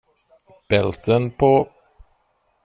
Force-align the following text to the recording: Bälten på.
Bälten 0.69 1.31
på. 1.31 1.67